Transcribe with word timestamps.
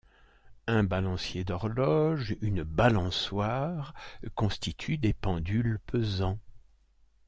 Un 0.65 0.83
balancier 0.83 1.43
d'horloge, 1.43 2.35
une 2.41 2.63
balançoire 2.63 3.93
constituent 4.33 4.97
des 4.97 5.13
pendules 5.13 5.77
pesants. 5.85 6.39